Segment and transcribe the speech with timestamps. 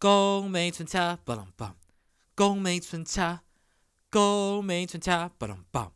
[0.00, 1.76] 宫美春恰巴朗棒，
[2.34, 3.42] 宫美春恰，
[4.08, 5.92] 宫美春恰巴朗棒，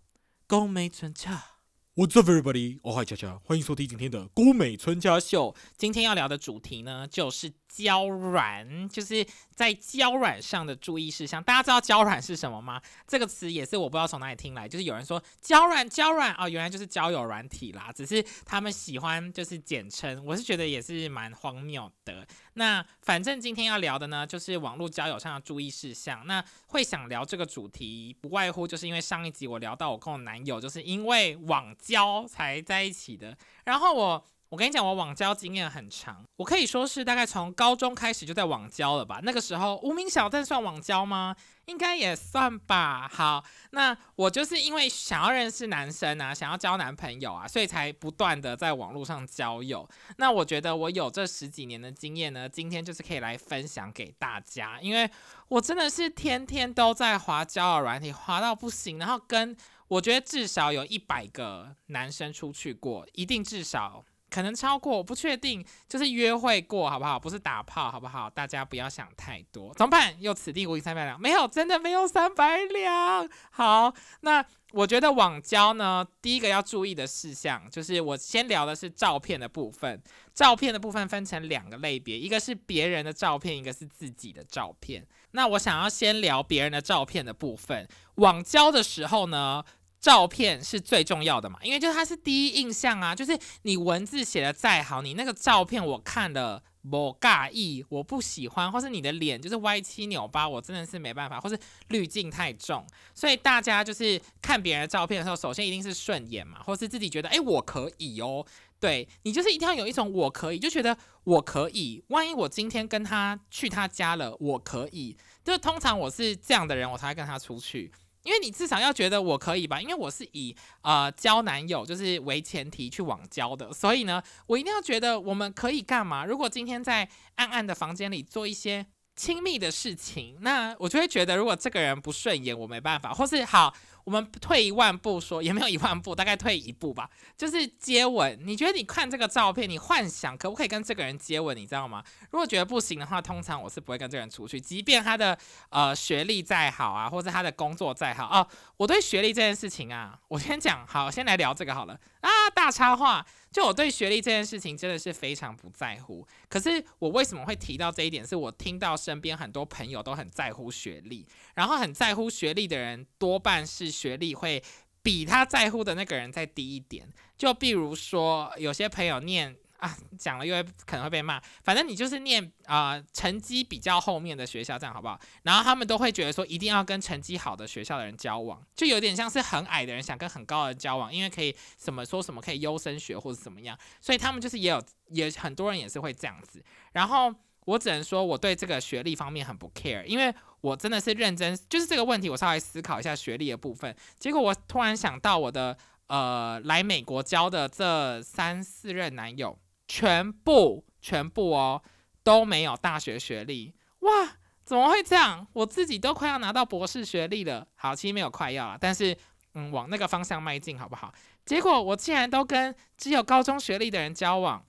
[0.46, 1.53] 宫美春恰。
[1.95, 2.81] What's up, everybody？
[2.83, 5.55] 我嗨恰恰，欢迎收听今天的宫美春恰秀。
[5.79, 9.25] 今天要聊的主题呢，就是胶软，就是
[9.55, 11.43] 在胶软上的注意事项。
[11.43, 12.82] 大家知道胶软是什么吗？
[13.07, 20.23] 这个词也是我不知道从哪里听来，就是有人说胶软胶软哦，原来就是交友软体啦，只是他们喜欢就是简称。
[20.27, 22.27] 我是觉得也是蛮荒谬的。
[22.55, 26.27] 那反正今天要聊的呢，就是网络交友上的注意事项。
[26.27, 33.37] 那会想聊这个主题，不外乎就是因为上一集我聊到我跟我男友，就是因为网交才在一起的。
[33.64, 34.25] 然后我。
[34.54, 39.18] 我跟你讲，我网交经验很长，我可以说是大概从高中开始就在网交了吧。
[39.24, 41.34] 那个时候无名小站算网交吗？
[41.64, 43.10] 应该也算吧。
[43.12, 49.88] 好，那我就是因为想要认识男生啊，想要交男朋友啊，所以才不断的在网络上交友。
[50.18, 55.10] 那我觉得我有这十几年的经验呢，今天就是可以来分享给大家，因为
[55.48, 59.56] 我真的是天天都在滑交友软体，滑到不行，然后跟
[59.89, 64.05] 我觉得至少有一百个男生出去过，一定至少。
[64.34, 67.20] 可能超过，我不确定，就是约会过，好不好？
[67.20, 68.28] 不是打炮，好不好？
[68.28, 69.72] 大家不要想太多。
[69.74, 70.20] 怎么办？
[70.20, 73.30] 又此地无银三百两，没有，真的没有三百两。
[73.52, 80.02] 好，那我觉得网交呢，第一个要注意的事项，就是我先聊的是照片的部分。
[80.34, 85.06] 照片的部分分成两个类别，一个是别人的照片，一个是自己的照片。
[85.30, 87.88] 那我想要先聊别人的照片的部分。
[88.16, 89.64] 网交的时候呢？
[90.05, 108.44] 照片是最重要的嘛，因为就是它是第一印象啊，就是你文字写的再好，你那个照片我看了不尬意，我不喜欢，或是你的脸就是歪七扭八，我真的是没办法，或是滤镜太重，所以大家就是看别人的照片的时候，首先一定是顺眼嘛，或是自己觉得哎我可以哦，
[108.78, 117.91] 对你就是一定要有一种我可以，就觉得我可以，万一我今天跟他去他家了，我可以，就通常我是这样的人，我才会跟他出去。
[118.25, 126.24] 因为你至少要觉得我可以吧，因为我是以呃交男友就是为前提去网交的，所以呢，我一定要觉得我们可以干嘛？
[126.24, 133.73] 如果今天在暗暗的房间里做一些亲密的事情，那我就会觉得如果这个人不顺眼，我没办法，或是好。
[134.05, 137.09] 我们退一万步说， 也没有一万步，大概退一步吧。
[137.37, 141.57] 就是接吻，你觉得你看这个照片，你幻想可不可以跟这个人接吻？
[141.57, 142.05] 你知道吗？
[142.31, 145.37] 如果觉得不行的话，通常我是不会跟这个人出去，即便他的
[145.71, 148.47] 呃学历再好啊，或者他的工作再好哦。
[148.77, 152.29] 我对学历这件事情啊，我先讲好，先来聊这个好了啊。
[152.55, 156.27] 大插话，就我对学历这件事情真的是非常不在乎。
[156.49, 158.27] 可是我为什么会提到这一点？
[158.27, 163.94] 是我听到身边很多朋友都很在乎学历，然后很在乎学历的人多半是。
[163.94, 164.62] 学历会
[165.03, 167.06] 比他在乎的那个人再低一点，
[167.38, 175.21] 就比如说有些朋友念啊，讲了又会可能会被骂，反正你就是念啊成绩比较后面的学校，这样好不好？
[175.43, 186.65] 然后他们都会觉得说一定要跟成绩好的学校的人交往，就有点像是很矮的人想跟很高的人交往，因为可以什么说什么可以优生学或者怎么样，所以他们就是也有也很多人也是会这样子。
[186.93, 187.34] 然后
[187.65, 190.35] 我只能说我对这个学历方面很不 care，因为。
[190.65, 193.95] 我真的是认真，就是这个问题，我稍微思考一下学历的部分。
[194.19, 195.77] 结果我突然想到，我的
[196.07, 201.83] 呃来美国交的这三四任男友，全部全部哦
[202.23, 203.75] 都没有大学学历。
[203.99, 205.47] 哇，怎么会这样？
[205.53, 207.69] 我自己都快要拿到博士学历了。
[207.75, 209.15] 好，其实没有快要了，但是
[209.53, 211.13] 嗯，往那个方向迈进，好不好？
[211.45, 214.65] 结果我竟然都跟只有高中学历的人交往。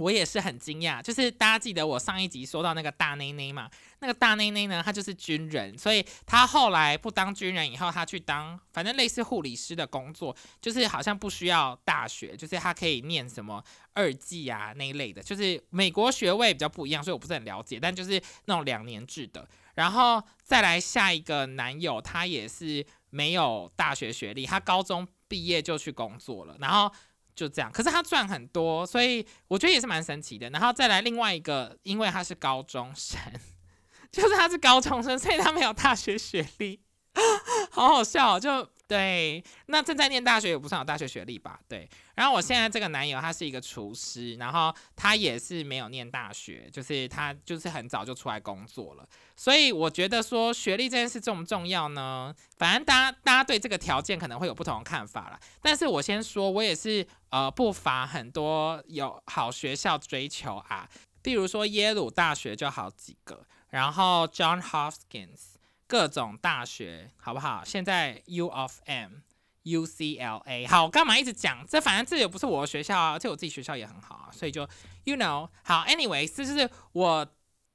[0.00, 13.62] 我也是很惊讶，就是大家记得我上一集说到那个大内内嘛，那个大内内呢，他就是军人，所以他后来不当军人以后，他去当反正类似护理师的工作，就是好像不需要大学，就是他可以念什么
[13.92, 19.46] 二技啊那一类的，就是美国学位比较不一样，所以我不是很了解，但就是那种两年制的。
[19.74, 26.90] 然后再来下一个男友，他也是没有大学学历，他高中毕业就去工作了，然后。
[27.40, 30.50] 就这样，可是他赚很多，所以我觉得也是蛮神奇的。
[30.50, 33.18] 然后再来另外一个，因为他是高中生，
[34.12, 36.80] 就是他是高中生，所以他没有大学学历，
[37.70, 38.68] 好好笑，就。
[38.90, 41.60] 对，那正在念大学也不算有大学学历吧？
[41.68, 49.08] 对，然后我现在这个男友他是一个厨师，然后他也是没有念大学，就是他就是很早就出来工作了。
[49.36, 52.34] 所以我觉得说学历这件事重不重要呢？
[52.58, 55.38] 反正大家大家对这个条件可能会有不同的看法啦。
[55.62, 60.88] 但是我先说，我也是呃不乏很多有好学校追求啊，
[61.22, 65.49] 比如说耶鲁大学就好几个，然后 John Hopkins。
[65.90, 67.64] 各种大学好不好？
[67.64, 69.10] 现在 U of M、
[69.64, 71.66] UCLA 好，干嘛一直讲？
[71.66, 74.60] 这反正这也不是我的学校啊，而且我自己学校也很好啊，所以就
[75.02, 75.84] You know 好。
[75.88, 77.26] Anyway，这就是我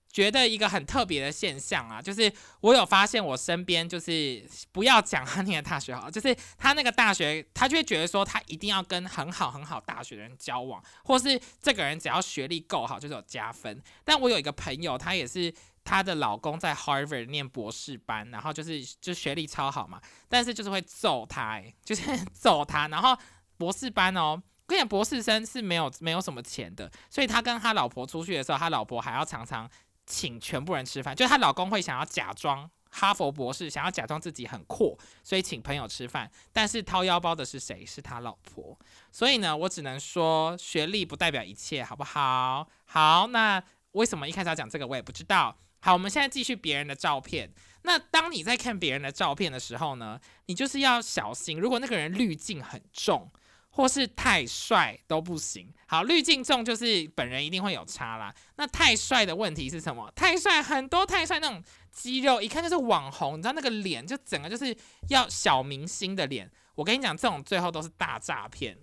[0.10, 2.32] 觉得一个很特别的现象啊，就是
[2.62, 13.84] 我有发现我身边就是不要讲他念的大学好， 就是他那个大学，他就会觉得说他一定要跟很好很好大学的人交往，或是这个人只要学历够好就是有加分。
[14.06, 15.54] 但我有一个朋友，他也是
[15.86, 22.04] 她的老公在 Harvard 念博士班，然后就是就学历超好嘛，但是就是会揍他，哎， 就是
[22.34, 23.18] 揍他，然后
[23.56, 24.44] 博士班哦。
[24.68, 29.70] 跟你讲，博士生是没有没有什么钱的，所以他跟他老婆出去的时候，他老婆还要常常
[30.08, 31.16] 请全部人吃饭。
[31.16, 36.31] 就她老公会想要假装哈佛博士，想要假装自己很阔，所以请朋友吃饭。
[36.52, 37.86] 但是掏腰包的是谁？
[37.86, 38.76] 是他老婆。
[39.12, 42.68] 所以呢，我只能说，学历不代表一切，好不好？
[42.86, 43.62] 好，那
[43.92, 45.56] 为什么一开始要讲这个，我也不知道。
[45.86, 47.48] 好，我们现在继续别人的照片。
[47.84, 53.32] 那当你在看别人的照片的时候呢，你就是要小心，如果那个人滤镜很重。
[53.70, 55.70] 或是太帅都不行。
[55.86, 58.34] 好，滤镜重就是本人一定会有差啦。
[58.56, 60.10] 那太帅的问题是什么？
[60.16, 61.62] 太帅很多太帅那种
[61.92, 64.74] 肌肉，一看就是网红，你知道那个脸就整个就是
[65.10, 66.50] 要小明星的脸。
[66.76, 68.78] 我跟你讲，这种最后都是大诈骗。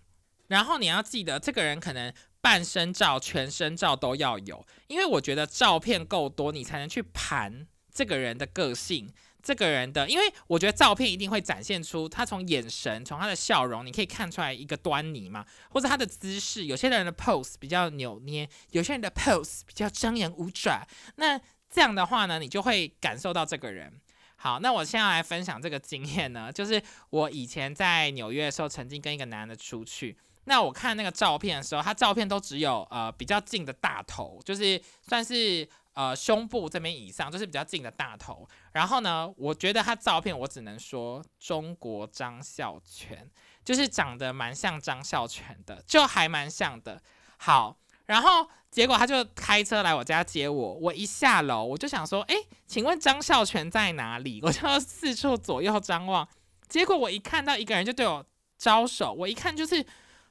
[0.48, 9.10] 然后你要记得，这个人可能半身照、全身照都要有，因为我觉得照片够多，你才能去盘这个人的个性。
[9.44, 16.66] 这个人的，因为我觉得照片一定会展现出他从眼神、从他的笑容，你可以看出来一个端倪嘛，或者他的姿势。
[16.66, 20.86] 有些人的 pose 比较扭捏，有些人的 pose 比较张牙舞爪。
[21.16, 21.36] 那
[21.68, 23.92] 这样的话呢，你就会感受到这个人。
[24.36, 26.80] 好，那我现在来分享这个经验呢，就是
[27.10, 30.16] 我以前在纽约的时候，曾经跟一个男的出去。
[30.44, 35.68] 那我看那个照片的时候，他照片都只有呃比较近的大头，就是算是。
[35.94, 43.30] 呃，胸部这边以上就是比较近的大头，然后呢，我觉得他照片我只能说中国张孝全，
[43.62, 46.98] 就是长得蛮像张孝全的，就还蛮像的。
[47.36, 52.34] 好，然后结果他就开车来我家接我，我一下楼我就想说，哎，
[52.66, 54.40] 请问张孝全在哪里？
[54.42, 56.26] 我就四处左右张望，
[56.70, 58.24] 结果我一看到一个人就对我
[58.56, 59.84] 招手，我一看就是。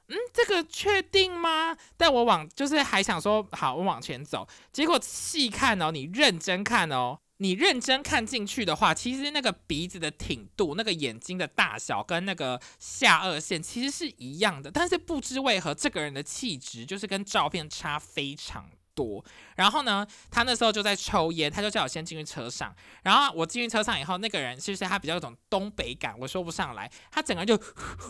[0.08, 1.76] 嗯，这个确定吗？
[1.96, 4.46] 但我往就是还想说，好，我往前走。
[4.72, 14.70] 结果细看哦，你认真看哦，你认真看进去的话，其实那个鼻子的挺度、那个眼睛的大小跟那个下颚线其实是一样的。
[14.70, 18.68] 但是不知为何，这个人的气质就是跟照片差非常。
[18.94, 19.24] 多，
[19.56, 22.74] 然后呢，他那时候就在抽烟，他就叫我先进去车上。
[23.02, 26.90] 然后我进去车上以后，那个人其实他比较有种东北感，我说不上来。
[27.10, 27.56] 他整个就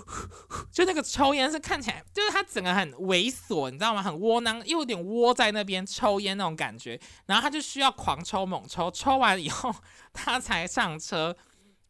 [0.73, 4.02] 就那个抽烟是看起来，就是他整个很猥琐，你知道吗？
[4.02, 7.00] 很窝囊，又有点窝在那边抽烟那种感觉。
[7.26, 9.75] 然后他就需要狂抽猛抽，抽完以后
[10.12, 11.37] 他才上车。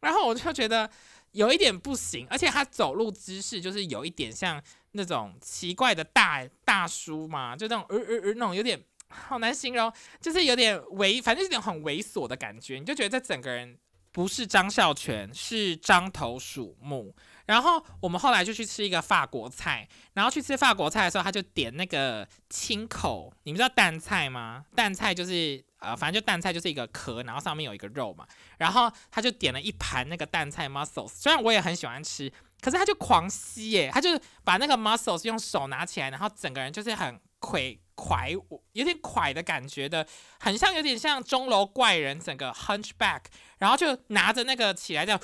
[0.00, 0.90] 然后我就觉得
[1.32, 4.62] 有一点不行，而且他走路姿势就是有一点像。
[4.92, 13.78] 那种奇怪的大大叔嘛，就那种呃呃呃那种有点好难形容，就是有点猥，反正有点很猥琐的感觉，你就觉得这整个人
[14.10, 17.14] 不是张孝全，是张头鼠目。
[17.44, 24.64] 然后我们后来就去吃一个法国菜，然后去吃法国菜的时候，他就点那个青口，你们知道蛋菜吗？
[24.76, 28.26] 蛋菜就是呃，反正就蛋菜就是一个壳，然后上面有一个肉嘛。
[28.58, 32.32] 然后他就点了一盘那个蛋菜 mussels，虽然我也很喜欢吃。
[32.62, 34.08] 可是他就狂吸耶，他就
[34.44, 38.38] 把那个 muscles 用手拿起来，然后整个人就是很魁魁，
[38.72, 40.06] 有点魁的感觉的，
[40.38, 43.22] 很像有点像钟楼怪人，整个 hunchback，
[43.58, 45.20] 然后就拿着那个起来这样，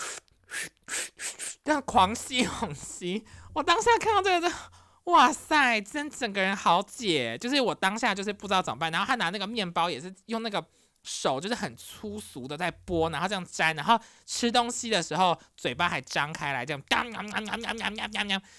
[1.65, 3.25] 这样狂吸猛吸。
[3.55, 4.53] 我当下看到这个，
[5.05, 8.91] 哇塞，真整个人好解，就是我当下就是不知道怎么办。
[8.91, 10.65] 然后他拿那个面包也是用那个。
[11.09, 16.83] 手就是很粗俗的在剥，然后这样粘，然后吃东西的时候嘴巴还张开来，这样，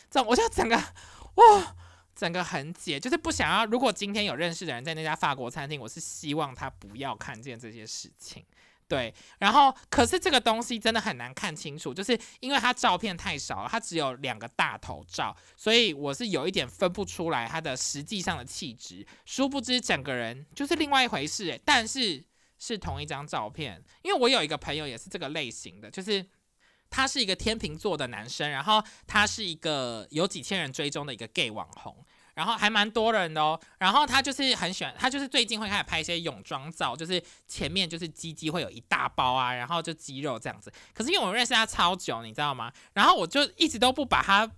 [0.10, 1.76] 这种我就整个哇，
[2.16, 3.66] 整个很解，就是不想要。
[3.68, 8.44] 如果今天有认识的人在那家法国餐厅，我是希望他不要看见这些事情。
[8.88, 19.06] 对，然后可是这个东西真的很难看清楚，就是因为他照片太少了，他只有两个大头照，所以我是有一点分不出来他的实际上的气质。
[19.26, 22.24] 殊不知整个人就是另外一回事，但是。
[22.60, 26.24] 是同一张照片，因为我有一个朋友也是这个类型的，就是
[26.90, 40.72] 他是一个天秤座的男生，然后他是一个有几千人追踪的一个 gay 网红，然后还蛮多人的哦，然后他就是很喜欢，他就是最近会开始拍一些泳装照，就是前面就是鸡鸡会有一大包啊，然后就肌肉这样子。
[40.94, 42.72] 可是因为我认识他超久，你知道吗？
[42.94, 44.50] 然后我就一直都不把他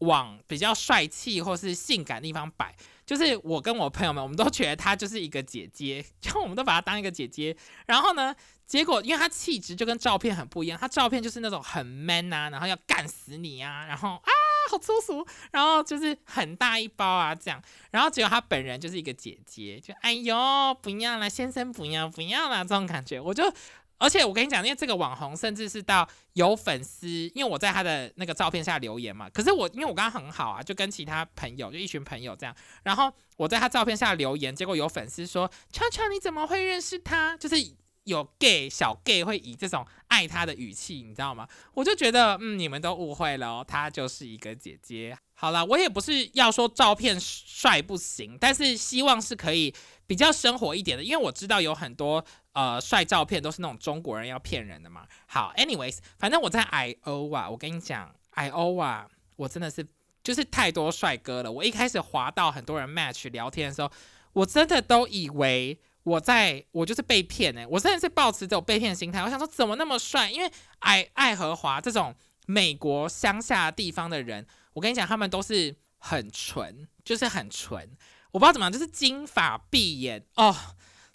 [0.00, 2.74] 往比较帅气或是性感的地方摆。
[3.06, 7.56] 就是我跟我朋友们，我们都觉得她就是一个姐姐，就我们都把她当一个姐姐。
[7.86, 8.32] 然后呢，
[8.68, 14.30] 结果因为她气质就跟照片很不一样，她照片就是那种很 man 啊，然后要干死你啊，然后啊
[14.70, 20.36] 好粗俗，然后就是很大一包啊这样，然后结果她本人就是一个姐姐，就哎呦
[20.80, 23.52] 不要了，先生不要不要了这种感觉，我就。
[24.00, 29.28] 而且我跟你讲，因为这个网红甚至是到有粉丝，因为我在他的那个照片下留言嘛。
[29.30, 37.56] 可是我因为我刚刚很好啊，就跟其他朋友就一群朋友这样，然后我在他照片下留言，结果有粉丝说：“悄悄你怎么会认识他？”就是
[38.04, 41.46] 有 gay 小 gay 会以这种爱他的语气，你知道吗？
[41.74, 45.16] 我就觉得，嗯，你们都误会了哦，她就是一个姐姐。
[45.40, 49.74] 好了，我也不是要说照片帅不行，但是希望是可以
[50.06, 52.22] 比较生活一点的，因为我知道有很多。
[52.52, 55.06] 呃，帅照片都是那种中国人要骗人的嘛。
[55.26, 59.06] 好，anyways，反正我在 I O 啊，我跟你讲，I O 啊，
[59.36, 59.86] 我真的是
[60.24, 61.50] 就是太多帅哥了。
[61.50, 63.90] 我一开始滑到很多人 match 聊天的时候，
[64.32, 69.22] 我真的都以为我在我就是被骗哎，我真的是抱持这种被骗心态。
[69.22, 70.28] 我想说怎么那么帅？
[70.28, 72.12] 因为爱爱荷华这种
[72.46, 77.88] 美国乡下地方的人，我跟你讲，他们都是很纯，就是很纯。
[78.30, 80.56] 我不知道怎么样，就是金发碧眼哦。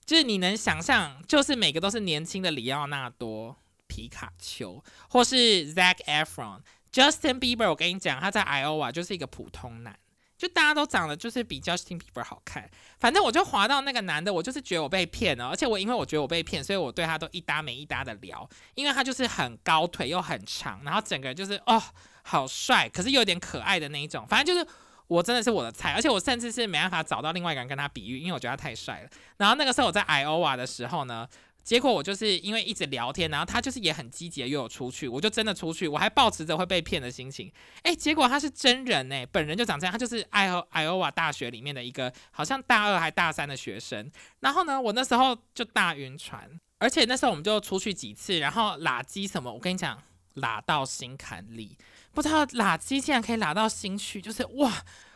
[0.05, 3.57] 就是你能想象，就是每个都是年轻的里奥纳多、
[3.87, 6.59] 皮卡丘，或是 Zac Efron、
[6.93, 7.67] Justin Bieber。
[7.67, 9.97] 我跟你讲，他在 Iowa 就是一个普通男，
[10.37, 12.69] 就大家都长得就是比 Justin Bieber 好看。
[12.99, 21.81] 反正我就滑到那个男的，我就是觉得我被骗了，而且我因为我觉得我被骗，所以我对他都一搭没一搭的聊，因为他就是很高腿又很长，然后整个人就是哦
[22.25, 24.67] 好帅，可是又有点可爱的那一种，反正就是。
[25.07, 29.09] 我真的是我的菜，而且我甚至是没办法找到另外一个人跟他比喻，因为我觉得他太帅了。
[29.37, 31.29] 然后那个时候我在 Iowa 的时候呢，
[31.63, 37.51] 结果我就是因为一直聊天，然后他就是也很积极的约我出去，我就真的出去，我还保持着会被骗的心情。
[37.83, 44.11] 哎，结果他是真人呢，本人就长这样，他就是爱荷 Iowa 大学里面的一个好像大二还大三的学生。
[44.39, 50.01] 然后呢，我那时候就大晕船，而且那时候我们就出去几次，然后拉机什么，我跟你讲，
[50.33, 51.77] 拉到心坎里。
[52.15, 54.71] 不知道哪机竟然可以拉到新区，就是哇！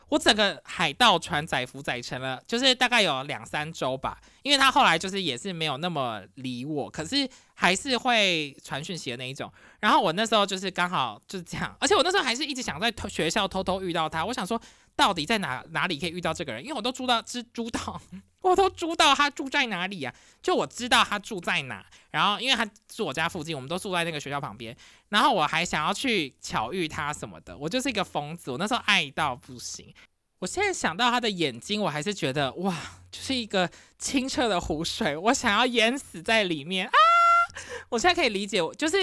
[0.10, 4.20] 我整个海盗船载浮载沉了，就是大概有两三周吧。
[4.44, 9.52] 因为他后来就是也是没有那么理我，可是还是会传讯息的那一种。
[9.80, 14.26] 然后我那时候就是刚好就是这样，而且我那时候还是一直想在学校偷偷遇到他。
[14.26, 14.60] 我想说。
[15.00, 16.62] 到底在哪哪里可以遇到这个人？
[16.62, 18.02] 因为我都租到知租到，
[18.42, 20.14] 我都租到他住在哪里啊？
[20.42, 24.76] 就我知道他住在哪，然后因为他住我家附近，我们都住在那个学校旁边。
[25.10, 28.52] 然后我还想要去巧遇他什么的，我就是一个疯子。
[28.52, 29.94] 我那时候爱到不行。
[30.40, 32.74] 我现在想到他的眼睛，我还是觉得哇，
[33.12, 36.94] 就是一个清澈的湖水，我想要淹死在里面啊！
[37.90, 38.98] 我现在可以理解，就是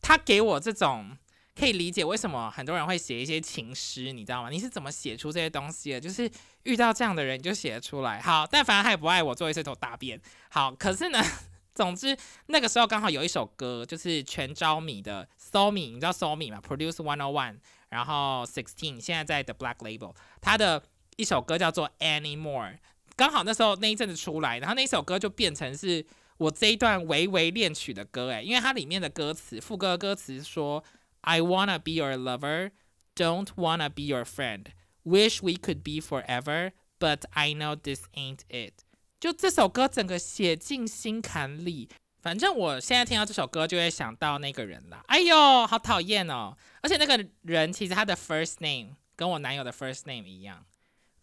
[0.00, 1.16] 他给我这种。
[1.58, 4.50] 可以理解为什么很多人会写一些情诗，你知道吗？
[4.50, 6.00] 你是怎么写出这些东西的？
[6.00, 6.30] 就是
[6.64, 8.20] 遇到这样的人你就写出来。
[8.20, 10.20] 好，但反正他也不爱我，作为这头大便。
[10.50, 11.18] 好，可是呢，
[11.74, 12.14] 总之
[12.48, 17.56] 那个时候刚好有一首歌，就是全招米的 Somi，你知道 Somi 吗？Produce One O One，
[17.88, 20.82] 然后 Sixteen，现在在 The Black Label，他的
[21.16, 22.76] 一首歌叫做 Anymore，
[23.16, 26.04] 刚好那时候那一阵子出来，然后那首歌就变成是
[26.36, 30.84] 我这一段微微恋曲的歌，诶，因为它里面的歌词副歌歌词说。
[31.25, 32.71] I wanna be your lover,
[33.15, 34.67] don't wanna be your friend.
[35.03, 38.83] Wish we could be forever, but I know this ain't it.
[39.19, 41.89] 就这首歌整个写进心坎里。
[42.21, 45.03] 反正我现在听到这首歌就会想到那个人啦。
[45.07, 46.55] 哎呦，好讨厌哦！
[46.81, 50.65] 而且那个人其实他的 first name 跟我男友的 first name 一样，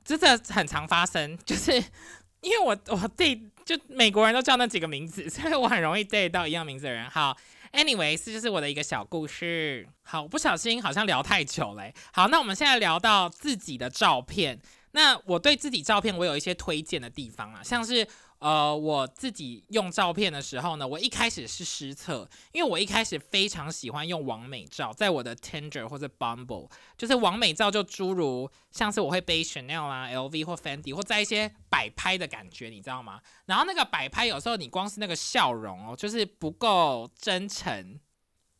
[0.04, 1.36] 真的很常发生。
[1.44, 1.72] 就是
[2.40, 7.08] 因为我我 date 就美国人都叫那几个名字，所以我很容易 date 到一样名字的人。
[7.10, 7.36] 好。
[7.73, 9.87] Anyway，这就是我的一个小故事。
[10.03, 11.93] 好，不小心好像聊太久嘞。
[12.13, 14.59] 好，那我们现在聊到自己的照片。
[14.91, 18.07] 那我对自己照片，我有一些推荐的地方啊，像是。
[18.43, 33.21] 呃，我自己用照片的时候呢，我一开始是失策，因为我一开始非常喜欢用完美照，在我的 Tinder 或者 Bumble，就是完美照，就诸如像是我会背 Chanel 啊、LV 或 Fendi，或在一些摆拍的感觉，你知道吗？
[33.45, 37.97] 然后那个摆拍有时候你光是那个笑容哦，就是不够真诚，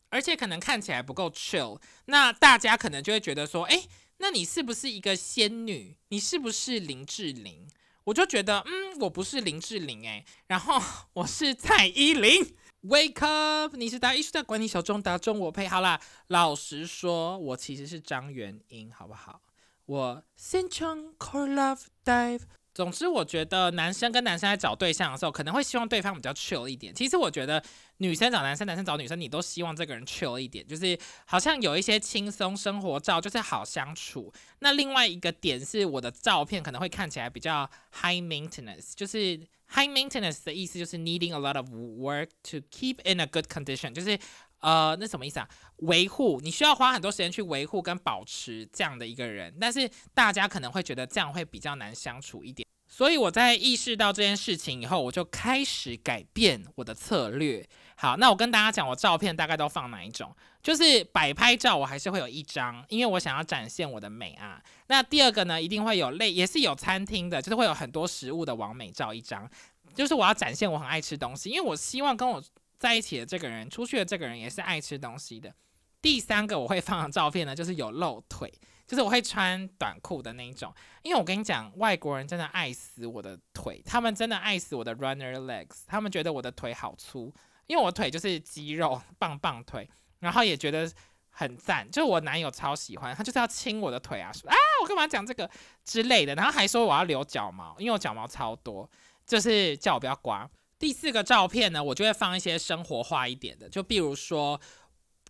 [0.08, 3.82] 而且可能看起来不够 chill，那大家可能就会觉得说，哎，
[4.16, 5.98] 那你是不是一个仙女？
[6.08, 7.68] 你是不是林志玲？
[8.04, 10.80] 我就觉得，嗯，我不是林志玲哎，然后
[11.14, 12.54] 我是蔡依林。
[12.82, 15.98] Wake up，你是大艺术家管你小钟，打中我配好啦。
[16.26, 19.40] 老实说，我其实是张元英，好不好？
[19.86, 22.42] 我擅长 core love dive。
[22.74, 26.92] 总之，我觉得男生跟男生在找对象的时候，可能会希望对方比较 chill 一点。
[26.92, 27.62] 其实我觉得
[27.98, 34.32] 女生找男生，男生找女生，你都希望这个人 chill 一点，就是好像有一些轻松生活照，就是好相处。
[34.58, 39.38] 那另外一个点是，我的照片可能会看起来比较 high maintenance，就是
[39.68, 44.18] high maintenance 的意思就是 needing a lot of work to keep in a good condition，就是。
[44.64, 45.46] 呃，那什么意思啊？
[45.80, 52.66] 维护你需要花很多时间去维护跟保持这样的一个人，但是大家可能会觉得这样会比较难相处一点。
[52.88, 57.68] 所以我在意识到这件事情以后，我就开始改变我的策略。
[57.96, 60.34] 好，那我跟大家讲，我照片大概都放哪一种？
[60.62, 64.62] 就是摆拍照，我还是会有一张，因为我想要展现我的美啊。
[64.86, 69.50] 那第二个呢，一定会有类，也是有餐厅的，就是会有很多食物的完美照一张，
[69.92, 72.42] 就是我要展现我很爱吃东西，因为我希望跟我
[72.78, 75.54] 在一起的这个人，出去的这个人也是爱吃东西的。
[76.02, 78.52] 第三个我会放的照片呢，就是有露腿。
[78.86, 80.70] 就是我会穿短裤的那一种，
[81.02, 87.32] 因为我跟你讲，外国人真的爱死我的腿，他们真的爱死我的 runner legs，他们觉得我的腿好粗，
[87.66, 89.88] 因为我腿就是肌肉棒棒腿，
[90.18, 90.86] 然后也觉得
[91.30, 95.50] 很赞，就我男友超喜欢，他就是要亲我的腿啊，说啊我干嘛讲这个
[95.82, 98.86] 之类的，然后还说我要留脚毛，因为我脚毛超多，
[99.26, 100.46] 就是叫我不要刮。
[100.78, 104.60] 第四个照片呢，我就会放一些生活化一点的，就比如说。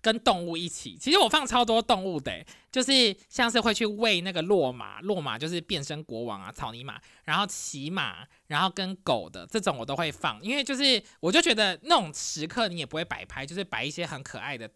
[0.02, 14.68] 跟动物一起，其实我放超多动物的，就是像是会去喂那个骆马，骆马就是变身国王啊，草泥马，然后骑马，然后跟狗的这种我都会放，因为就是我就觉得那种时刻你也不会摆拍，就是摆一些很可爱的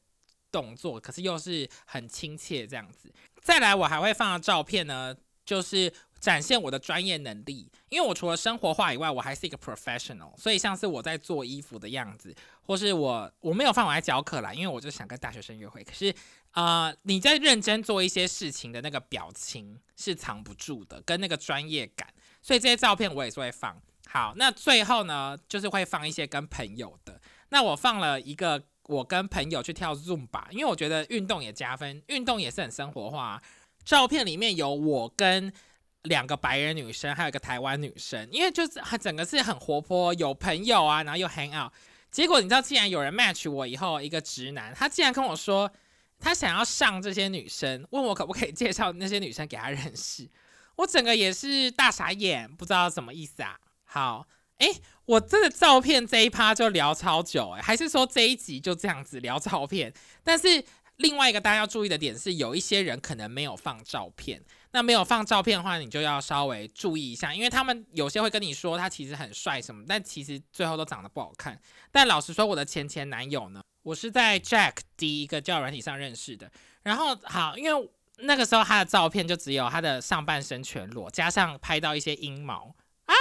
[0.51, 3.13] 动作，可是又是很亲切这样子。
[3.43, 5.93] 再来，我还会放的照片呢，就是。
[6.21, 15.85] 展现我的专业能力，因为我除了生活化以外，我还是一个 professional，所以像是我在做衣服的样子，或是我我没有放我来教课啦，因为我就想跟大学生约会。
[15.85, 16.13] 可是
[16.51, 22.09] 啊，你在认真做一些事情的那个表情是藏不住的，跟那个专业感，
[22.43, 23.81] 所以这些照片我也是会放。
[24.09, 27.21] 好，那最后呢，就是会放一些跟朋友的。
[27.51, 33.41] 那我放了一个我跟朋友去跳 Zoom 吧，因为我觉得运动也加分，运动也是很生活化。
[33.85, 35.53] 照片里面有我跟。
[36.03, 41.73] 两个白人女生，还有一个台湾女生，因为就是她整个是很活泼，有朋友啊，然后又 hang out。
[42.11, 45.71] 结果你知道，既然有人 match 我以后，一个直男，他竟然跟我说，
[46.19, 50.27] 他想要上这些女生，问我可不可以介绍那些女生给他认识。
[50.77, 53.59] 我整个也是大傻眼，不知道什么意思啊。
[53.85, 54.27] 好，
[54.57, 54.69] 哎，
[55.05, 59.93] 我这个照片这一趴就聊超久，哎，还是说这一集就这样子聊照片？
[60.25, 60.65] 但是
[60.97, 64.41] 另外一个大家要注意的点是，有一些人可能没有放照片。
[64.71, 71.59] 那没有放照片的话，你就要稍微注意一下，因为他们有些会跟你说他其实很帅什么，但其实最后都长得不好看。
[71.91, 76.51] 但老实说，我的前前男友呢，我是在 Jack 第一个交友软体上认识的。
[76.83, 82.75] 然后好，因为那个时候他的照片就只有他的上半身全裸，加上拍到一些阴毛
[83.07, 83.15] 啊，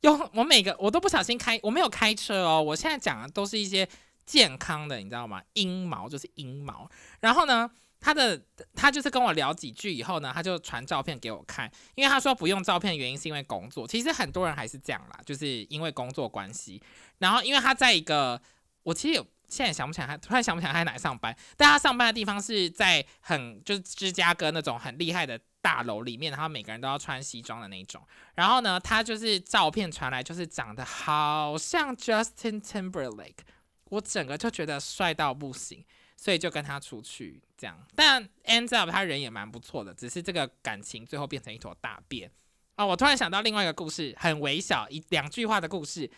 [0.00, 3.88] 有我每个我都不小心开，我没有开车哦，我现在讲的都是一些
[4.26, 5.40] 健康的，你知道吗？
[5.52, 6.90] 阴毛就是阴毛，
[7.20, 7.70] 然后呢？
[8.02, 8.38] 他的
[8.74, 16.82] 他就是跟我聊几句以后呢，他就传照片给我看，因为他说不用照片原因是因为工作，其实很多人还是这样啦，就是因为工作关系。
[17.18, 18.42] 然后因为他在一个，
[18.82, 28.02] 我其实有现在想不起来，他突然想不起来他在哪上班，但他上班的地方是在很就是芝加哥那种很厉害的大楼里面，然后每个人都要穿西装的那种。
[28.34, 33.44] 然后呢，他就是照片传来，就是长得好像 Justin Timberlake，
[33.90, 35.84] 我整个就觉得帅到不行。
[36.22, 42.30] 所以就跟他出去这样，但 ends up 他人也蛮不错的，只是这个感情最后变成一坨大便
[42.76, 42.86] 啊！
[42.86, 46.08] 我突然想到另外一个故事，很微小一两句话的故事，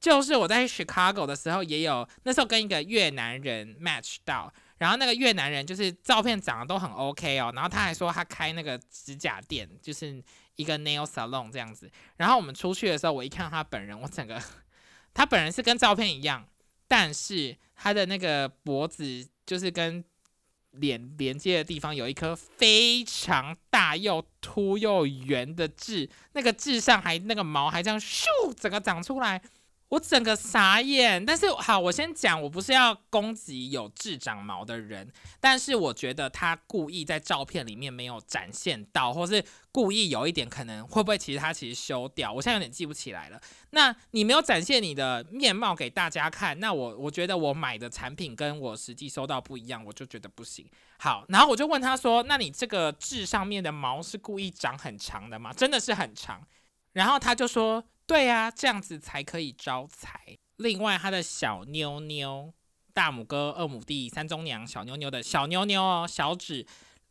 [0.00, 10.20] 就是我在 Chicago 的时候也有，那时候跟一个越南人 match 到，然后那个越南人就是照片长得都很 OK 哦，然后他还说他开那个指甲店，就是
[10.56, 14.42] 一个 nail salon 这样子，然后我们出去的时候，我一看到他本人，我整个
[15.14, 16.44] 他本人是跟照片一样，
[16.92, 19.26] 但是他的那个脖子。
[19.44, 20.02] 就是跟
[20.70, 28.24] 脸连接的地方有一颗非常大又凸又圆的痣，那个痣上还那个毛还这样咻
[28.56, 29.42] 整个长出来。
[29.92, 35.06] 我整个傻眼，但是好，我先讲，我不是要攻击有痣长毛的人，
[35.38, 43.38] 但是我觉得他故意在照片里面没有展现到，或是故意有一点可能会不会其实他其实修掉，我现在有点记不起来了。
[43.68, 50.66] 那你没有展现你的面貌给大家看，那我我觉得我买的产品跟我实际收到不一样，我就觉得不行。
[50.96, 55.52] 好，然后我就问他说，那你这个痣上面的毛是故意长很长的吗？
[55.52, 56.42] 真的是很长？
[56.94, 57.84] 然后他就说。
[58.12, 60.36] 对呀，这样子才可以招财。
[60.56, 62.52] 另外，他的小妞妞，
[62.92, 66.66] 大拇哥、二拇弟、三中娘，小妞妞的小妞妞哦，小指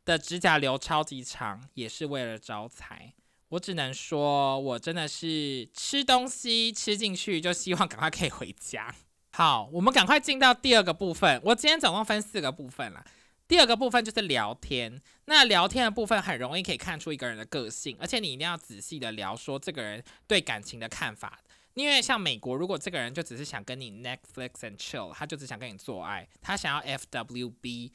[0.05, 3.15] 的指甲留超级长，也是为了招财。
[3.49, 8.93] 我只能说，我真的是吃东西吃进去，就希望赶快可以回家。
[9.31, 11.41] 好，我们赶快进到第二个部分。
[11.43, 13.03] 我今天总共分四个部分了。
[13.51, 21.37] 第二个部分就是聊天，那聊天的部分很容易可以看出一个人的个性，而且你一定要仔细的聊，说这个人对感情的看法
[21.73, 27.91] 因为像美国，如果这个人就只是想跟你 Netflix and chill，他就只想跟你做爱，他想要 FWB。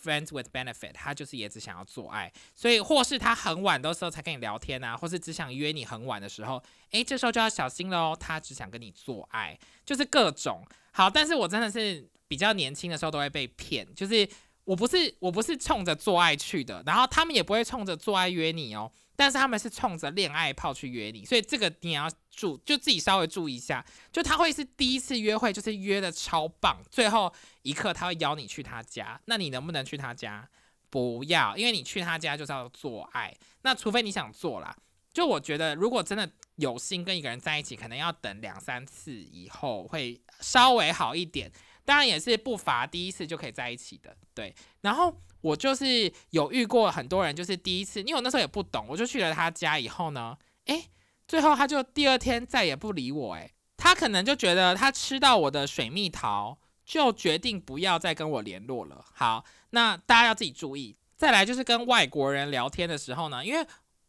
[0.00, 11.10] Friends with benefit，他就是也只想要做爱，所以或是他很晚的时候才跟你聊天啊，或是只想约你很晚的时候，诶，这时候就要小心喽，他只想跟你做爱，就是各种好。
[11.10, 14.24] 但是我真的是比较年轻的时候都会被骗，就是
[14.68, 18.92] 我不是我不是冲着做爱去的，然后他们也不会冲着做爱约你哦。
[19.16, 23.82] 但是他们是冲着恋爱炮去约你，所以这个你要注，就自己稍微注意一下。
[24.12, 30.46] 就他会是第一次约会，就是约的超棒，最后一刻他会邀你去他家，那你能不能去他家？
[30.90, 33.34] 不要，因为你去他家就是要做爱。
[33.62, 34.76] 那除非你想做啦。
[35.14, 41.50] 就我觉得，如果真的有心跟一个人在一起，可能要等两三次以后会稍微好一点。
[41.88, 44.54] 当然也是不乏第一次就可以在一起的，对。
[44.82, 45.16] 然后。
[45.40, 50.90] 我就是有遇过很多人，就是第一次，因为我那时候也不懂，我就去了他家以后呢，诶，
[51.28, 59.04] 最后他就第二天再也不理我，诶，他可能就觉得他吃到我的水蜜桃，就决定不要再跟我联络了。
[59.14, 60.96] 好，那大家要自己注意。
[61.16, 63.64] 再来就是跟外国人聊天的时候呢，因为。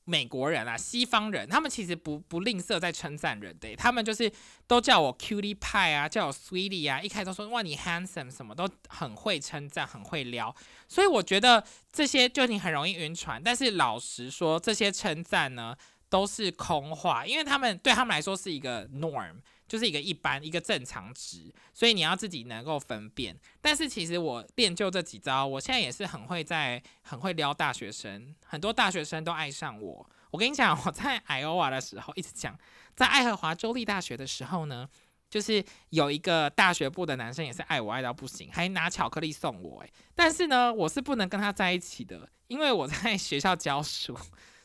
[0.09, 4.31] 美国人啊，西方人，他们其实不不吝啬在称赞人的，他们就是
[4.65, 10.53] 都叫我 cutie pie 啊，叫我 sweetie 啊，一开始都说哇你 handsome，什么都很会称赞，很会撩，
[10.87, 13.39] 所以我觉得这些就你很容易晕船。
[13.43, 15.75] 但是老实说，这些称赞呢
[16.09, 19.35] 都是空话，因为他们对他们来说是一个 norm。
[19.69, 23.39] 就是一个一般一个正常值，所以你要自己能够分辨。
[23.61, 30.09] 但是其实我练就这几招，我现在也是很会在很会撩大学生，很多大学生都爱上我。
[30.31, 32.57] 我跟你讲，我在爱欧瓦的时候一直讲，
[32.95, 34.89] 在爱荷华州立大学的时候呢，
[35.29, 39.81] 就是有一个大学部的男生也是爱我爱到不行，还拿巧克力送我。
[39.81, 44.17] 诶，但是呢，我是不能跟他在一起的，因为我在 学校教书，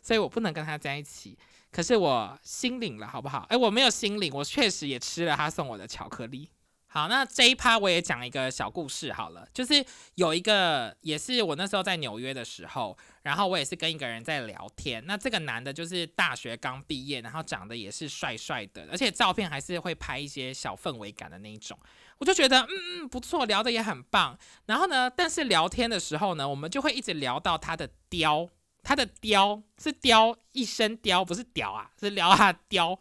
[0.03, 1.39] 所以我不能跟他在一起。
[1.75, 3.45] 可是我心领了，好不好？
[3.49, 6.49] 哎，我没有心领，我确实也吃了他送我的巧克力。
[6.87, 9.85] 好，那这一趴我也讲一个小故事好了，就是
[10.15, 15.03] 有一个也是我那时候在纽约的时候，然后我也是跟一个人在聊天。
[15.05, 21.77] 那这个男的就是大学刚毕业，然后长得也是帅帅的，而且照片还是会拍一些小氛围感的那一种。
[22.19, 24.39] 我就觉得嗯嗯不错，聊的也很棒。
[24.67, 28.49] 然后呢，但是聊天的时候呢，我们就会一直聊到他的雕。
[28.85, 32.97] 他的雕是雕一身雕，不是屌啊，是聊他的雕。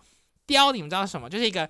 [0.46, 1.30] 雕你们知道什么？
[1.30, 1.69] 就是一个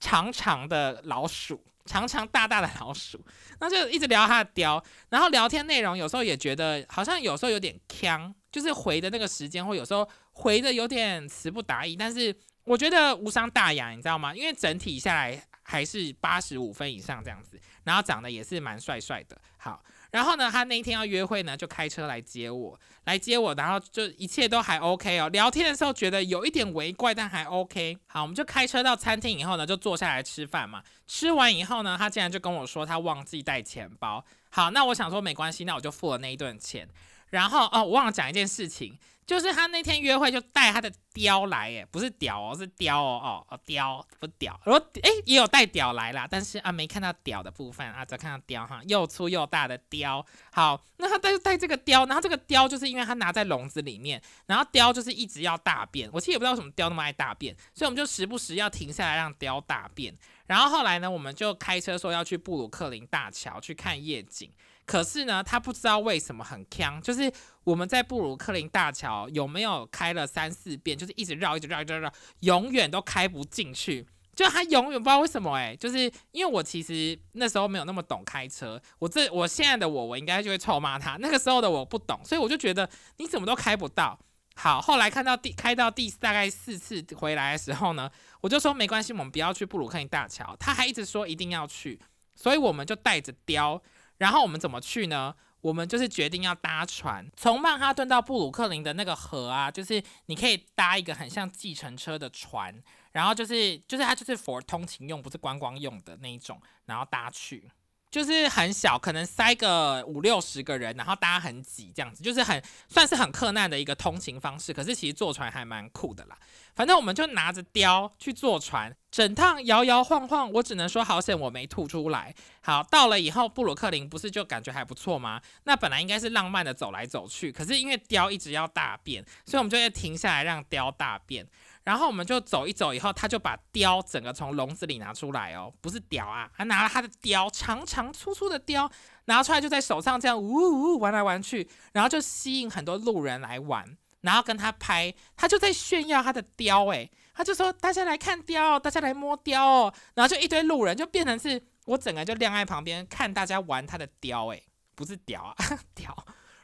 [0.00, 3.24] 长长的老鼠，长长大大的老鼠。
[3.60, 11.94] 那就一直聊他的雕，然后聊天内容有时候也觉得好像有时候有点呛，就是回的那个时间，或有时候回的有点词不达意。
[11.94, 14.34] 但是我觉得无伤大雅，你知道吗？
[14.34, 19.40] 因为整体下来还是八十五分以上这样子，然后长得也是蛮帅帅的。
[19.58, 19.82] 好。
[20.10, 25.28] 然后呢，他那一天要约会呢，就开车来接我，来接我，然后就一切都还 OK 哦。
[25.28, 27.98] 聊天的时候觉得有一点为怪，但还 OK。
[28.06, 30.82] 好，我们就开车到餐厅以后呢，就坐下来吃饭嘛。
[31.06, 34.24] 吃完以后呢，他竟然就跟我说他忘记带钱包。
[34.50, 36.88] 好，那我想说没关系，那我就付了那一顿钱。
[37.30, 38.98] 然后哦，我忘了讲一件事情。
[39.28, 50.24] 就是他那天约会就带他的雕来，哎，不是屌哦，是雕哦，哦哦雕不屌，然后哎也有带屌来啦，但是啊没看到屌的部分啊，只看到雕哈，又粗又大的雕。
[50.50, 60.16] 好，那他带带这个雕，然后这个雕就是因为他拿在笼子里面，然后雕就是一直要大便，我其实也不知道为什么雕那么爱大便，所以我们就时不时要停下来让雕大便。
[60.46, 64.50] 然后后来呢，我们就开车说要去布鲁克林大桥去看夜景。
[64.88, 67.30] 可是呢，他不知道为什么很呛，就是
[67.62, 74.06] 我们在布鲁克林大桥有没有开了三四遍，就是一直绕，一直绕，一直绕，永远都开不进去。
[74.34, 81.18] 就他永远不知道为什么，哎，就是因为我其实那时候没有那么懂开车，我这我现在的我，我应该就会臭骂他。
[81.18, 84.18] 那个时候的我不懂，所以我就觉得你怎么都开不到。
[84.54, 90.56] 好，后来看到第开到第大概四次回来的时候呢，我就说没关系，我们不要去布鲁克林大桥。
[90.58, 92.00] 他还一直说一定要去，
[92.34, 93.82] 所以我们就带着雕。
[94.18, 95.34] 然后我们怎么去呢？
[95.60, 102.72] 我们就是决定要搭船，从曼哈顿到布鲁克林的那个河啊，就是你可以搭一个很像计程车的船，
[103.10, 107.68] 然后就是就是它就是 for 通勤用，不是观光用的那一种，然后搭去。
[108.10, 114.72] 就是很小，可能塞个五六十个人，然后大家很挤，这样子就是很算是很困难的一个通勤方式。
[114.72, 116.38] 可是其实坐船还蛮酷的啦。
[116.74, 122.34] 反正我们就拿着雕去坐船，整趟摇摇晃晃，我只能说好险我没吐出来。
[122.62, 125.42] 好，到了以后布鲁克林不是就感觉还不错吗？
[125.64, 131.46] 那本来应该是浪漫的走来走去，可是因为雕一直要大便，所以我们就会停下来让雕大便。
[131.88, 138.90] 然后我们就走一走，以后他就把雕整个从笼子里拿出来哦，不是雕啊，他拿了他的雕，长长粗粗的雕
[139.24, 154.62] 拿出来，就在手上这样呜呜玩来玩去，然后就吸引很多路人来玩，然后跟他拍，他就在炫耀他的雕，诶，他就说大家来看雕，大家来摸雕哦，然后就一堆路人就变成是我整个就晾在旁边看大家玩他的雕，诶，
[154.94, 155.54] 不是屌啊
[155.96, 156.14] 屌。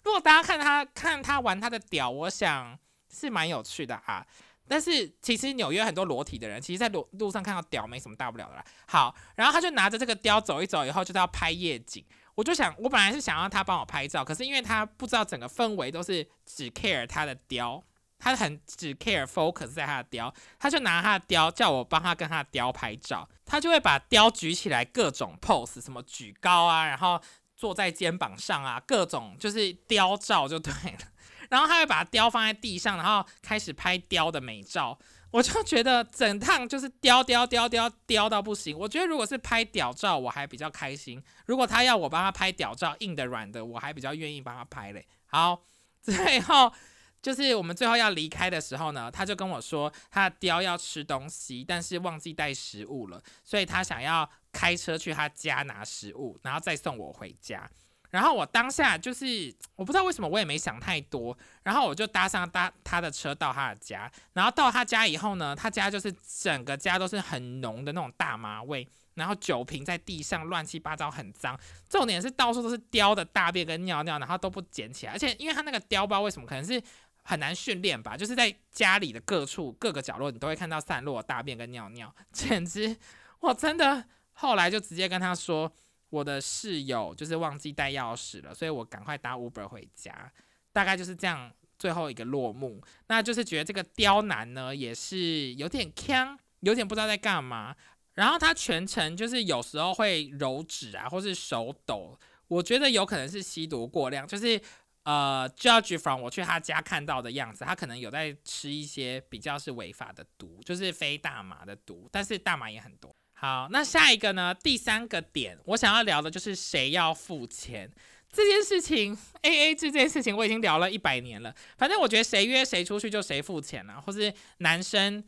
[0.02, 2.78] 如果大家看他看他玩他的屌，我想
[3.10, 4.26] 是蛮有趣的啊。
[4.66, 8.64] 但是其实纽约很多裸体的人，其实在路路上看到屌没什么大不了的啦。
[8.86, 12.04] 好，然后他就拿着这个雕走一走，以后就是要拍夜景。
[12.34, 17.80] 我就想，我本来是想要他帮我拍照，可是因为他不知道整个氛围都是只 care 他的雕，
[18.18, 27.20] 他很只 care focus 在他的雕，他就拿他的雕叫我帮他跟他的雕拍照，他就会把雕举起来各种 pose，什么举高啊，然后
[27.54, 31.13] 坐在肩膀上啊，各种就是雕照就对了。
[31.50, 34.98] 然后他会把雕放在地上，然后开始拍雕的美照。
[35.30, 38.78] 我就觉得整趟就是雕雕雕雕雕到不行。
[38.78, 45.04] 我觉得如果是拍屌照，我还比较开心；如果他要我帮他拍屌照，硬的软的，我还比较愿意帮他拍嘞。
[45.26, 45.64] 好，
[46.00, 46.72] 最后
[47.20, 57.68] 就是我们最后要离开的时候呢，他就跟我说，他雕要吃东西，但是忘记带食物了，所以他想要开车去他家拿食物，然后再送我回家。
[58.14, 76.80] 然后我当下就是我不知道为什么我也没想太多，然后我就搭上搭他的车到他的家，然后到他家以后呢，他家就是整个家都是很浓的那种大麻味，然后酒瓶在地上乱七八糟很脏，重点是到处都是雕的大便跟尿尿，然后都不捡起来，而且因为他那个雕包为什么可能是
[77.24, 82.96] 很难训练吧，就是在家里的各处各个角落你都会看到散落大便跟尿尿，简直
[83.40, 85.72] 我真的后来就直接跟他说。
[86.14, 90.32] 我的室友就是忘记带钥匙了，所以我赶快搭 Uber 回家，
[90.72, 92.80] 大概就是这样，最后一个落幕。
[93.08, 97.74] 那就是觉得这个刁男呢，也是有点呛，有点不知道在干嘛。
[98.14, 104.24] 然后他全程就是有时候会揉指啊，或是手抖，我觉得有可能是吸毒过量。
[104.24, 104.60] 就是
[105.02, 113.12] 呃，Judge from 我去他家看到的样子，他可能有在吃一些比较是违法的毒，就是非大麻的毒，但是大麻也很多。
[113.44, 114.54] 好，那下一个呢？
[114.54, 117.90] 第三个点，我想要聊的就是谁要付钱
[118.32, 119.14] 这件事情。
[119.42, 121.54] A A 制这件事情，我已经聊了一百年了。
[121.76, 125.22] 反正我觉得谁约谁出去就谁付钱了，或是男生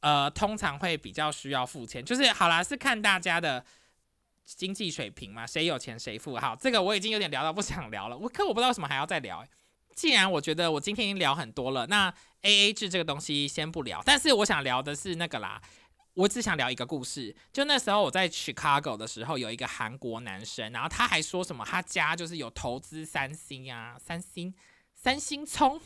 [0.00, 2.04] 呃通常会比较需要付钱。
[2.04, 3.64] 就是好啦，是看大家的
[4.44, 6.36] 经济水平嘛，谁有钱谁付。
[6.36, 8.18] 好，这个我已经有点聊到不想聊了。
[8.18, 9.42] 我可我不知道为什么还要再聊。
[9.94, 14.02] 既然我觉得我今天已经聊很多了，那 A A 制这个东西先不聊。
[14.04, 15.60] 但是我想聊的是那个啦。
[16.14, 24.54] 我只想聊一个故事，就那时候我在 Chicago 的时候，有一个韩国男生，然后他还说什么他家就是有投资三星啊，三星，
[24.94, 25.80] 三星葱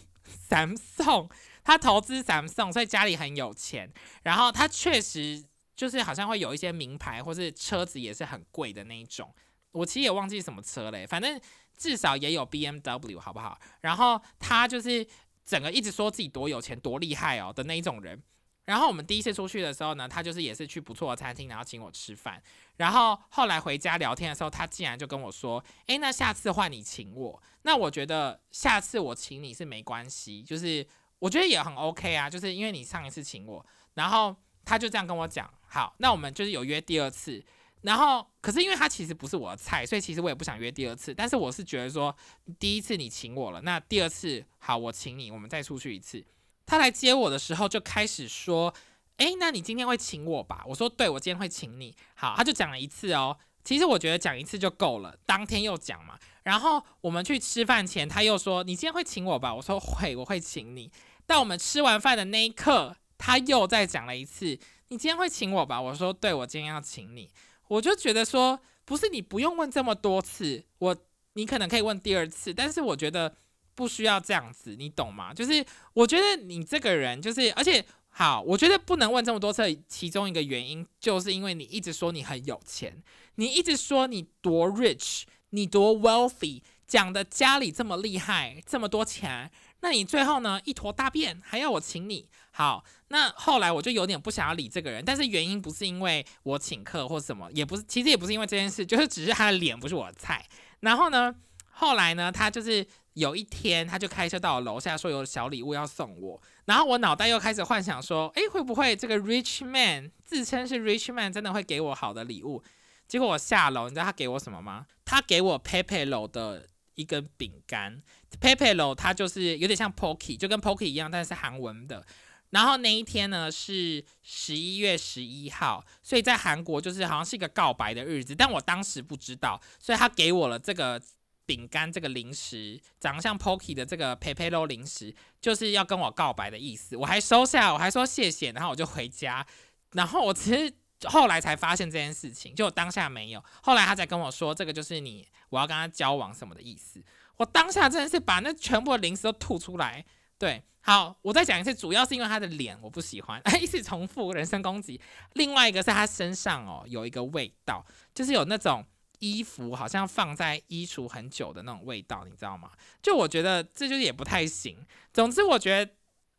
[0.48, 1.30] ，Samsung，
[1.62, 3.92] 他投资 Samsung，所以家里很有钱。
[4.24, 5.44] 然后他确实
[5.76, 9.32] 就是好像会有一些名牌，或是车子也是很贵的那一种。
[9.70, 11.40] 我其实也忘记什么车嘞，反正
[11.76, 13.56] 至少也有 BMW，好不好？
[13.80, 15.06] 然后他就是
[15.44, 18.20] 整个一直说自己多有钱、多厉害哦的那一种人。
[18.66, 22.42] 然后我们第一次出去的时候呢，他就是也是去不错的餐厅，然后请我吃饭。
[22.76, 30.86] 然后后来回家聊天的时候，他竟然就跟我说：“诶，那下次换你请我。”那我觉得下次我请你是没关系，就是
[31.18, 37.42] 我觉得也很 OK 啊，就是因为你上一次请我，然后他就这样跟我讲：“好，那我们就是有约第二次。”
[37.82, 41.14] 然后可是因为他其实不是我的菜，所以其实我也不想约第二次。
[41.14, 42.12] 但是我是觉得说，
[42.58, 46.24] 第一次你请我了，那第二次好，我请你，我们再出去一次。
[46.66, 48.74] 他来接我的时候就开始说
[49.18, 53.38] ：“哎，那你今天会请我吧？”我说：“对，我今天会请你。”好，他就讲了一次哦。
[53.62, 56.18] 其实我觉得讲一次就够了，当天又讲嘛。
[56.42, 60.90] 然后我们去吃饭前，他又说：“你今天会请我吧？”我说：“会，我会请你。”
[61.24, 67.30] 到我们吃完饭的那一刻，他又再讲了一次：“你今天会请我吧？”我说：“对，我今天要请你。”
[67.68, 70.96] 我就觉得说，不是你不用问这么多次，我
[71.34, 73.36] 你可能可以问第二次，但是我觉得。
[73.76, 75.32] 不需要这样子，你懂吗？
[75.32, 79.62] 就是我觉得你这个人，就是而且好，我觉得不能问这么多次。
[79.86, 83.02] 其中一个原因，就是因为你一直说你很有钱，
[83.34, 92.26] 你一直说你多 rich，你多 wealthy，讲的家里这么厉害，这么多钱，那你最后呢一坨大便还要我请你？
[92.52, 100.42] 好，那后来我就有点不想要理这个人，但是原因不是因为我请客或什么，也不是，其实也不是因为这件事，就是只是他的脸不是我的菜。
[100.80, 101.34] 然后呢，
[101.68, 102.86] 后来呢，他就是。
[103.16, 106.40] 有一天，他就开车到我楼下，说有小礼物要送我。
[106.66, 112.62] 然后我脑袋又开始幻想说，诶，会不会这个 rich man 自称是 rich man，真的会给我好的礼物？
[113.08, 114.86] 结果我下楼，你知道他给我什么吗？
[115.06, 118.02] 他给我 Pepelo 的一根饼干。
[118.38, 122.04] Pepelo 它就是有点像 Pocky，就跟 Pocky 一样，但是韩文的。
[122.50, 131.00] 然后那一天呢是十一月十一号，所以在韩国就是好像是一个告白的日子，但我当时不知道，所以他给我了这个。
[131.46, 136.96] 饼干这个零食，长得像 Pocky 的这个 p e p e l o 零食，就是要跟我告白的意思。
[136.96, 139.46] 我还收下，我还说谢谢，然后我就回家。
[139.92, 140.72] 然后我其实
[141.04, 143.42] 后来才发现这件事情，就当下没有。
[143.62, 147.02] 后来他才跟我说，这个就是你我要跟他交往什么的意思。
[147.36, 150.04] 我当下真的是把那全部的零食都吐出来。
[150.38, 155.00] 对，好，我再讲一次，主要是因为他的脸我不喜欢， 一直重复人身攻击。
[155.34, 158.84] 另外一个是他身上哦有一个味道，就是有那种
[159.18, 162.70] 衣服好像放在衣橱很久的那种味道，你知道吗？
[163.02, 164.78] 就我觉得这就也不太行。
[165.12, 165.92] 总之，我觉得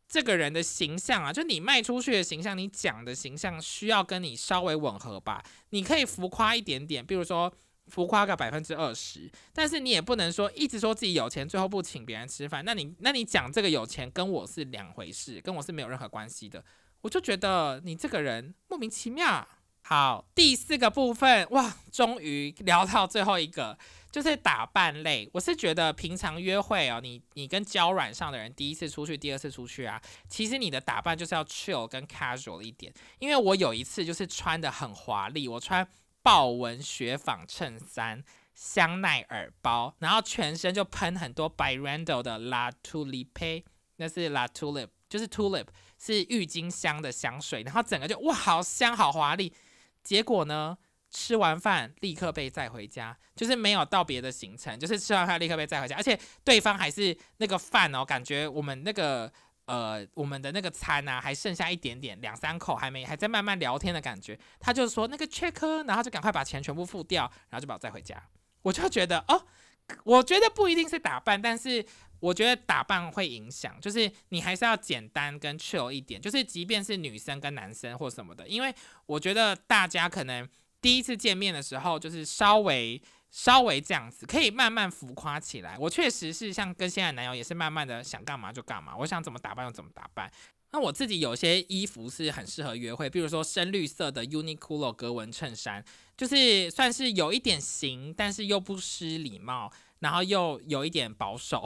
[0.08, 5.44] 这个人的形象啊，就你卖出去的形象，你讲的形象需要跟你稍微吻合吧。
[5.70, 7.52] 你可以浮夸一点点，比如说。
[7.90, 12.62] 浮夸个百分之二十，但是你也不能说一直说自己有钱，最后不请别人吃饭。
[12.62, 16.62] 那你那你讲这个有钱跟我是两回事，跟我是没有任何关系的。
[17.00, 19.48] 我就觉得你这个人莫名其妙。
[19.88, 23.78] 好，第四个部分，哇，终于聊到最后一个，
[24.12, 25.30] 就是打扮类。
[25.32, 29.98] 我是觉得平常约会哦，你你跟交软上的人第一次出去，第二次出去啊，
[30.28, 32.92] 其实你的打扮就是要 chill 跟 casual 一点。
[33.18, 35.88] 因为我有一次就是穿的很华丽，我穿。
[36.20, 38.22] 豹纹雪纺衬衫、
[38.54, 43.64] 香奈儿包，然后全身就喷很多 By Randall 的 La Tulipe，
[43.96, 49.54] 那是 La Tulip，就是 Tulip，是郁金香的香水，然后整个就哇，好香，好华丽。
[50.08, 50.78] 结果呢，
[51.10, 59.30] 吃完饭立刻被载回家，就是没有道别的行程，就是吃完饭立刻被载回家，而且对方还是那个饭哦，感觉我们那个。
[59.70, 64.34] 呃，我们的那个餐呢，还剩下一点点，两三口还没，还在慢慢聊天的感觉。
[64.58, 68.16] 他就说那个 check，然后就赶快把钱全部付掉，然后就把我载回家。
[68.62, 69.44] 我就觉得哦，
[70.04, 71.84] 我觉得不一定是打扮，但是
[72.20, 78.74] 我觉得打扮会影响，就是你还是要简单跟 chill 一点，就是即便是女生跟男生或什么的，因为
[79.06, 80.48] 我觉得大家可能
[80.80, 83.00] 第一次见面的时候，就是稍微。
[83.30, 85.76] 稍微这样子可以慢慢浮夸起来。
[85.78, 90.32] 我确实是像跟现在男友也是慢慢的想干嘛就干嘛，我想怎么打扮就怎么打扮。
[90.70, 95.84] 那我自己有些衣服是很适合约会，比如说深绿色的 Uniqlo 格纹衬衫，
[96.16, 101.62] 就是算是有一点型，但是又不失礼貌，然后又有一点保守。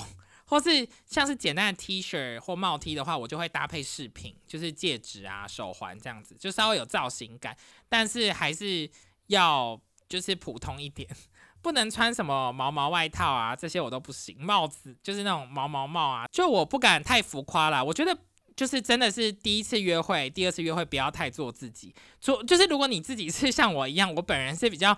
[0.52, 7.56] 或是像是简单的 T 恤或帽 T 的话，我就会搭配饰品，就是戒指啊、手环这样子，就稍微有造型感，
[7.88, 8.86] 但是还是
[9.28, 11.08] 要就是普通一点。
[11.62, 14.36] 不能穿什么毛毛外套啊，这些我都不行。
[14.44, 17.82] 帽子就是那种毛毛帽啊，就我不敢太浮夸了。
[17.82, 18.14] 我觉得
[18.54, 21.94] 就是真的是第一次约会，第二次约会不要太做自己。
[22.20, 24.94] 做就是如果你自己是像我一样，我本人是比较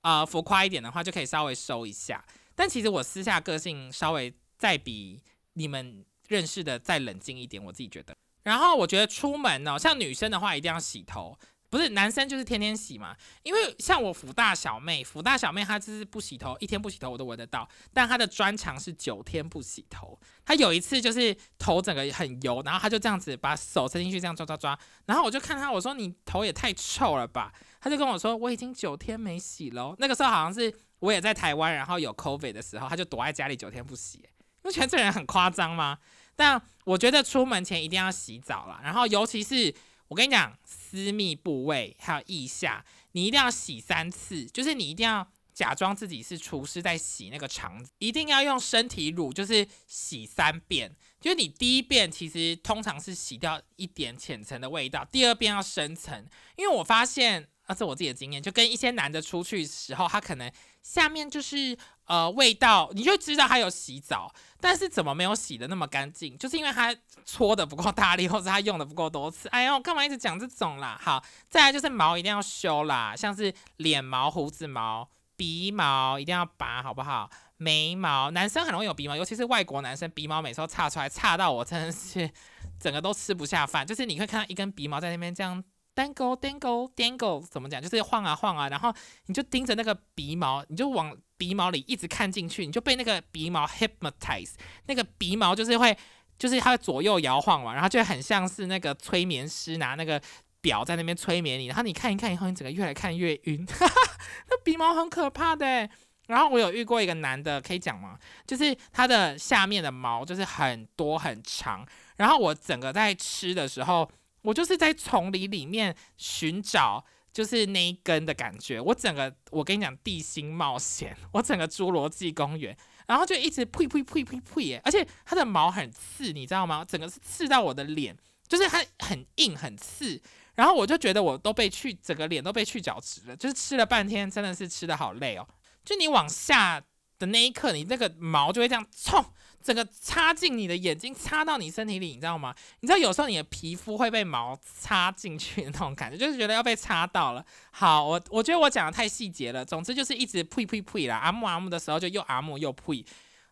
[0.00, 2.24] 呃浮夸一点的话，就可以稍微收一下。
[2.56, 5.20] 但其实我私下个性稍微再比
[5.54, 8.14] 你们认识的再冷静一点，我自己觉得。
[8.42, 11.38] 然后我觉得出门呢，像女生的话一定要洗头。
[11.68, 17.68] 不是男生就是天天洗嘛，因为像我福大小妹，福大小妹她就是不洗头，一天不洗头我都闻得到。
[17.92, 20.18] 但她的专长是九天不洗头。
[20.44, 27.52] 她有一次就是头整个很油，然后她就这样子把手伸进去这样抓抓抓，然后我就看她，我说你头也太臭了吧？
[27.80, 29.94] 她就跟我说我已经九天没洗了。
[29.98, 34.24] 那个时候好像是我也在台湾，然后有 COVID 的时候，她就躲在家里九天不洗。
[34.66, 35.98] 不觉得这人很夸张吗？
[36.34, 39.74] 但我觉得出门前一定要洗澡啦，然后尤其是。
[40.08, 50.94] 我跟你讲，私密部位还有腋下，你一定要洗三次，就是你一定要假装自己是厨师在洗那个肠子，一定要用身体乳，就是洗三遍。
[51.20, 56.24] 就是你第一遍其实通常是洗掉一点浅层的味道，第二遍要深层。
[56.54, 60.48] 因为我发现，啊，这我自己的经验，就跟一些男的出去时候，他可能
[60.86, 61.76] 下面就是。
[62.08, 66.38] 呃，味道你就知道他有洗澡，但是怎么没有洗的那么干净？
[66.38, 66.94] 就是因为他
[67.24, 69.48] 搓的不够大力，或者他用的不够多次。
[69.48, 70.96] 哎呦，干嘛一直讲这种啦？
[71.02, 71.20] 好，
[71.50, 77.28] 再来就是毛一定要修啦，像是脸毛、胡子毛、鼻毛一定要拔，好不好？
[77.56, 82.30] 眉毛，男生很容易有鼻毛，尤其是外国男生，鼻毛每次都插出来，插到我真的是
[82.78, 83.84] 整个都吃不下饭。
[83.84, 85.64] 就是你会看到一根鼻毛在那边这样。
[85.96, 87.80] Dangle dangle dangle 怎么讲？
[87.82, 88.94] 就是晃啊晃啊，然后
[89.26, 94.52] 你就盯着那个鼻毛，你就往鼻毛里一直看进去，你就被那个鼻毛 hypnotize。
[94.86, 95.96] 那个鼻毛就是会，
[96.38, 100.20] 就是它左右摇晃嘛，然后就很像是那个催眠师拿那个
[100.60, 103.66] 表在那边催眠你，然后你看一看以后，你整个越来看越晕。
[104.48, 105.88] 那鼻毛很可怕的。
[106.26, 108.18] 然后我有遇过一个男的，可以讲吗？
[108.46, 114.10] 就是他的下面的毛就是很多很长，然后我整个在吃的时候。
[114.46, 118.80] 我就是在丛林里面寻找，就是那一根的感觉。
[118.80, 122.76] 我整个，我跟你讲，地心冒险，我整个侏罗纪公园，
[123.08, 124.80] 然后就一直呸呸呸呸呸耶！
[124.84, 126.84] 而且它的毛很刺，你知道吗？
[126.84, 128.16] 整个是刺到我的脸，
[128.46, 130.22] 就是它很硬很刺。
[130.54, 135.46] 然后我就觉得我都被去，整个脸都被去角质了，就是吃了半天，真的是吃的好累哦。
[135.84, 136.80] 就你往下
[137.18, 139.24] 的那一刻，你那个毛就会这样冲，
[139.66, 142.54] 整个插进你的眼睛，插到你身体里，你知道吗？
[142.78, 147.44] 你知道有时候你的皮肤会被毛插进去的那种感觉，就是觉得要被插到了。
[147.72, 153.04] 好，我我觉得我讲的太细节了，总之就是一直呸呸呸啦，阿木阿木的时候就又阿木又呸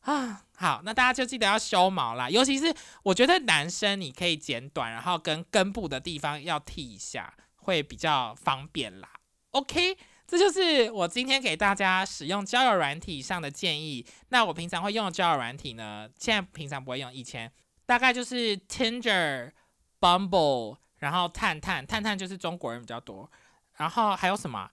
[0.02, 0.44] 啊。
[0.54, 9.08] 好，那大家就记得要修毛啦，尤其是我觉得男生你可以剪短，然后跟根部的地方要剃一下，会比较方便啦。
[9.50, 9.96] OK。
[10.26, 14.04] 这就是我今天给大家使用交友软体上的建议。
[14.30, 16.08] 那我平常会用的交友软体呢？
[16.18, 17.52] 现在平常不会用，以前
[17.86, 19.52] 大概就是 Tinder、
[20.00, 23.30] Bumble，然后探探，探探就是中国人比较多。
[23.76, 24.70] 然后还有什么？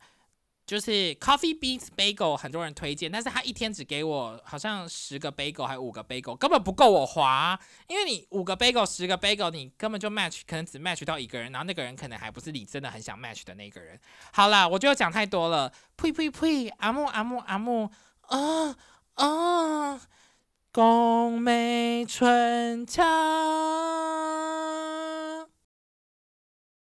[0.72, 7.60] 就是 Coffee Beans Bagel，很多人推荐，但是他一天只给我好像十个 bagel 还五个 bagel，根本不够我划。
[7.90, 14.00] 因为你五个 bagel 十个 bagel，你根本就 match，可能只 match 到一个人，然后那个人可能还不是你真的很想 match 的那个人。
[14.32, 17.90] 好啦，我就讲太多了，呸呸呸，阿木阿木阿木，
[18.28, 18.78] 啊
[19.16, 20.02] 啊，
[20.72, 23.04] 宫美春秋。